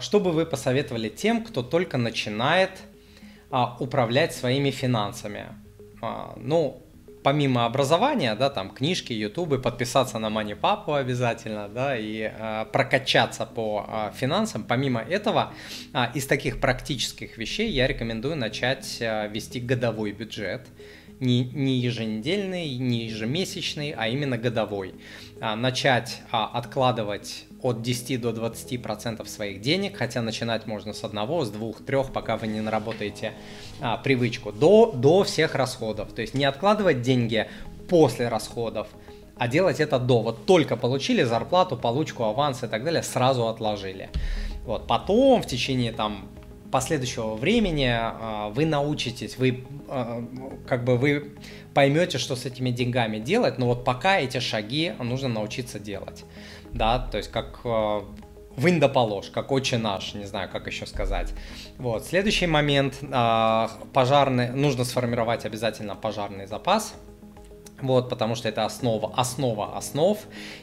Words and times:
Что 0.00 0.20
бы 0.20 0.30
вы 0.30 0.46
посоветовали 0.46 1.08
тем, 1.08 1.42
кто 1.42 1.64
только 1.64 1.98
начинает 1.98 2.70
а, 3.50 3.76
управлять 3.80 4.32
своими 4.32 4.70
финансами? 4.70 5.46
А, 6.00 6.34
ну, 6.36 6.84
помимо 7.24 7.66
образования, 7.66 8.36
да, 8.36 8.48
там 8.48 8.70
книжки, 8.70 9.12
ютубы, 9.12 9.58
подписаться 9.58 10.20
на 10.20 10.28
MoneyPapu 10.28 10.96
обязательно, 10.96 11.68
да, 11.68 11.98
и 11.98 12.30
а, 12.32 12.66
прокачаться 12.66 13.44
по 13.44 13.86
а, 13.88 14.12
финансам. 14.12 14.62
Помимо 14.62 15.00
этого, 15.00 15.52
а, 15.92 16.12
из 16.14 16.28
таких 16.28 16.60
практических 16.60 17.36
вещей 17.36 17.68
я 17.68 17.88
рекомендую 17.88 18.36
начать 18.36 18.98
а, 19.02 19.26
вести 19.26 19.58
годовой 19.58 20.12
бюджет 20.12 20.68
не, 21.20 21.44
не 21.44 21.78
еженедельный, 21.78 22.76
не 22.76 23.06
ежемесячный, 23.06 23.94
а 23.96 24.08
именно 24.08 24.38
годовой. 24.38 24.94
А, 25.40 25.56
начать 25.56 26.22
а, 26.30 26.46
откладывать 26.46 27.44
от 27.62 27.82
10 27.82 28.20
до 28.20 28.32
20 28.32 28.82
процентов 28.82 29.28
своих 29.28 29.60
денег, 29.60 29.96
хотя 29.96 30.22
начинать 30.22 30.66
можно 30.66 30.92
с 30.92 31.02
одного, 31.04 31.44
с 31.44 31.50
двух, 31.50 31.84
трех, 31.84 32.12
пока 32.12 32.36
вы 32.36 32.46
не 32.46 32.60
наработаете 32.60 33.32
а, 33.80 33.96
привычку, 33.96 34.52
до, 34.52 34.92
до 34.92 35.24
всех 35.24 35.54
расходов. 35.54 36.12
То 36.12 36.22
есть 36.22 36.34
не 36.34 36.44
откладывать 36.44 37.02
деньги 37.02 37.48
после 37.88 38.28
расходов, 38.28 38.88
а 39.36 39.48
делать 39.48 39.80
это 39.80 39.98
до. 39.98 40.22
Вот 40.22 40.46
только 40.46 40.76
получили 40.76 41.22
зарплату, 41.22 41.76
получку, 41.76 42.24
аванс 42.24 42.62
и 42.62 42.66
так 42.66 42.84
далее, 42.84 43.02
сразу 43.02 43.48
отложили. 43.48 44.10
Вот, 44.64 44.86
потом 44.86 45.42
в 45.42 45.46
течение 45.46 45.92
там 45.92 46.28
последующего 46.70 47.34
времени 47.34 47.88
а, 47.90 48.48
вы 48.50 48.66
научитесь, 48.66 49.38
вы 49.38 49.64
а, 49.88 50.24
как 50.66 50.84
бы 50.84 50.96
вы 50.96 51.36
поймете, 51.74 52.18
что 52.18 52.36
с 52.36 52.44
этими 52.44 52.70
деньгами 52.70 53.18
делать, 53.18 53.58
но 53.58 53.66
вот 53.66 53.84
пока 53.84 54.18
эти 54.18 54.38
шаги 54.38 54.92
нужно 54.98 55.28
научиться 55.28 55.78
делать, 55.78 56.24
да, 56.72 56.98
то 56.98 57.18
есть 57.18 57.30
как 57.30 57.60
а, 57.64 58.04
вынь 58.56 58.80
да 58.80 58.88
положь, 58.88 59.30
как 59.30 59.52
отче 59.52 59.78
наш, 59.78 60.14
не 60.14 60.24
знаю, 60.24 60.48
как 60.50 60.66
еще 60.66 60.86
сказать. 60.86 61.32
Вот, 61.78 62.04
следующий 62.04 62.46
момент, 62.46 63.00
пожарный, 63.92 64.50
нужно 64.50 64.84
сформировать 64.84 65.44
обязательно 65.44 65.94
пожарный 65.94 66.46
запас, 66.46 66.94
вот, 67.80 68.08
потому 68.08 68.34
что 68.34 68.48
это 68.48 68.64
основа, 68.64 69.12
основа 69.16 69.76
основ. 69.76 70.18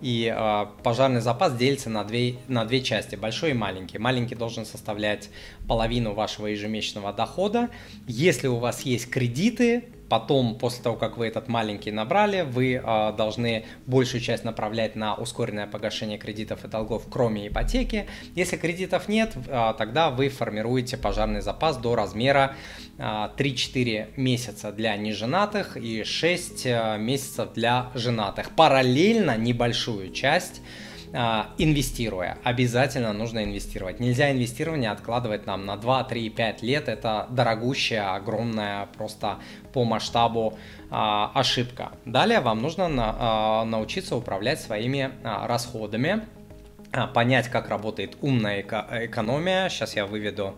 И 0.00 0.32
э, 0.34 0.66
пожарный 0.82 1.20
запас 1.20 1.54
делится 1.56 1.90
на 1.90 2.04
две, 2.04 2.36
на 2.48 2.64
две 2.64 2.82
части, 2.82 3.16
большой 3.16 3.50
и 3.50 3.54
маленький. 3.54 3.98
Маленький 3.98 4.34
должен 4.34 4.64
составлять 4.64 5.30
половину 5.68 6.14
вашего 6.14 6.46
ежемесячного 6.46 7.12
дохода. 7.12 7.70
Если 8.06 8.48
у 8.48 8.56
вас 8.56 8.82
есть 8.82 9.10
кредиты, 9.10 9.84
Потом, 10.08 10.56
после 10.56 10.82
того, 10.82 10.96
как 10.96 11.16
вы 11.16 11.26
этот 11.26 11.48
маленький 11.48 11.90
набрали, 11.90 12.42
вы 12.42 12.74
э, 12.74 13.12
должны 13.16 13.64
большую 13.86 14.20
часть 14.20 14.44
направлять 14.44 14.96
на 14.96 15.14
ускоренное 15.14 15.66
погашение 15.66 16.18
кредитов 16.18 16.64
и 16.64 16.68
долгов, 16.68 17.04
кроме 17.10 17.48
ипотеки. 17.48 18.06
Если 18.34 18.56
кредитов 18.56 19.08
нет, 19.08 19.32
э, 19.34 19.74
тогда 19.76 20.10
вы 20.10 20.28
формируете 20.28 20.96
пожарный 20.96 21.40
запас 21.40 21.76
до 21.76 21.94
размера 21.94 22.54
э, 22.98 23.02
3-4 23.02 24.12
месяца 24.16 24.72
для 24.72 24.96
неженатых 24.96 25.76
и 25.76 26.04
6 26.04 26.66
э, 26.66 26.96
месяцев 26.98 27.52
для 27.54 27.90
женатых. 27.94 28.50
Параллельно 28.50 29.36
небольшую 29.36 30.12
часть 30.12 30.60
а, 30.60 30.64
инвестируя. 31.58 32.38
Обязательно 32.44 33.12
нужно 33.12 33.44
инвестировать. 33.44 34.00
Нельзя 34.00 34.30
инвестирование 34.30 34.90
откладывать 34.90 35.46
нам 35.46 35.64
на 35.64 35.76
2, 35.76 36.04
3, 36.04 36.30
5 36.30 36.62
лет. 36.62 36.88
Это 36.88 37.26
дорогущая, 37.30 38.14
огромная 38.14 38.86
просто 38.96 39.38
по 39.72 39.84
масштабу 39.84 40.58
а, 40.90 41.32
ошибка. 41.34 41.92
Далее 42.04 42.40
вам 42.40 42.60
нужно 42.60 42.88
а, 42.90 43.64
научиться 43.64 44.16
управлять 44.16 44.60
своими 44.60 45.10
а, 45.24 45.46
расходами, 45.46 46.26
а, 46.92 47.06
понять, 47.06 47.48
как 47.48 47.68
работает 47.68 48.16
умная 48.20 48.60
эко- 48.60 48.86
экономия. 48.92 49.68
Сейчас 49.68 49.96
я 49.96 50.06
выведу 50.06 50.54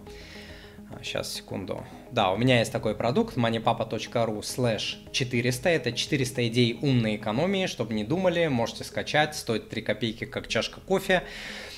Сейчас, 1.02 1.32
секунду. 1.32 1.84
Да, 2.10 2.30
у 2.32 2.38
меня 2.38 2.60
есть 2.60 2.72
такой 2.72 2.94
продукт 2.94 3.36
moneypapa.ru 3.36 4.40
slash 4.40 4.96
400. 5.12 5.68
Это 5.68 5.92
400 5.92 6.48
идей 6.48 6.78
умной 6.80 7.16
экономии, 7.16 7.66
чтобы 7.66 7.92
не 7.92 8.02
думали, 8.02 8.46
можете 8.46 8.84
скачать, 8.84 9.36
стоит 9.36 9.68
3 9.68 9.82
копейки, 9.82 10.24
как 10.24 10.48
чашка 10.48 10.80
кофе. 10.80 11.24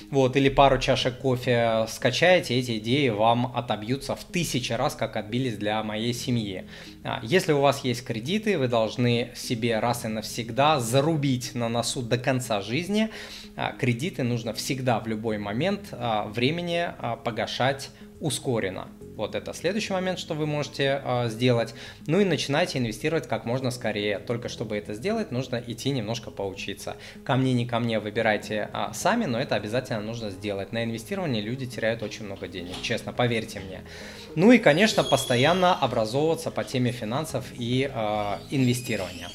Вот, 0.09 0.35
или 0.35 0.49
пару 0.49 0.79
чашек 0.79 1.19
кофе 1.19 1.85
скачаете, 1.87 2.57
эти 2.57 2.77
идеи 2.79 3.09
вам 3.09 3.51
отобьются 3.55 4.15
в 4.15 4.23
тысячи 4.23 4.73
раз, 4.73 4.95
как 4.95 5.15
отбились 5.15 5.57
для 5.57 5.81
моей 5.83 6.13
семьи. 6.13 6.65
А, 7.03 7.19
если 7.23 7.51
у 7.53 7.61
вас 7.61 7.83
есть 7.83 8.05
кредиты, 8.05 8.57
вы 8.57 8.67
должны 8.67 9.31
себе 9.35 9.79
раз 9.79 10.05
и 10.05 10.07
навсегда 10.07 10.79
зарубить 10.79 11.55
на 11.55 11.69
носу 11.69 12.01
до 12.01 12.17
конца 12.17 12.61
жизни. 12.61 13.09
А, 13.55 13.71
кредиты 13.73 14.23
нужно 14.23 14.53
всегда 14.53 14.99
в 14.99 15.07
любой 15.07 15.37
момент 15.37 15.89
а, 15.91 16.25
времени 16.27 16.89
погашать 17.23 17.89
ускоренно. 18.19 18.87
Вот 19.21 19.35
это 19.35 19.53
следующий 19.53 19.93
момент, 19.93 20.17
что 20.17 20.33
вы 20.33 20.47
можете 20.47 20.99
э, 21.05 21.29
сделать. 21.29 21.75
Ну 22.07 22.19
и 22.19 22.25
начинайте 22.25 22.79
инвестировать 22.79 23.27
как 23.27 23.45
можно 23.45 23.69
скорее. 23.69 24.17
Только 24.17 24.49
чтобы 24.49 24.75
это 24.75 24.95
сделать, 24.95 25.31
нужно 25.31 25.63
идти 25.67 25.91
немножко 25.91 26.31
поучиться. 26.31 26.97
Ко 27.23 27.35
мне, 27.35 27.53
не 27.53 27.67
ко 27.67 27.79
мне, 27.79 27.99
выбирайте 27.99 28.71
э, 28.73 28.87
сами, 28.93 29.25
но 29.25 29.39
это 29.39 29.53
обязательно 29.53 30.01
нужно 30.01 30.31
сделать. 30.31 30.71
На 30.71 30.83
инвестировании 30.83 31.39
люди 31.39 31.67
теряют 31.67 32.01
очень 32.01 32.25
много 32.25 32.47
денег, 32.47 32.73
честно, 32.81 33.13
поверьте 33.13 33.59
мне. 33.59 33.81
Ну 34.35 34.51
и, 34.51 34.57
конечно, 34.57 35.03
постоянно 35.03 35.75
образовываться 35.75 36.49
по 36.49 36.63
теме 36.63 36.91
финансов 36.91 37.45
и 37.59 37.91
э, 37.93 38.37
инвестирования. 38.49 39.29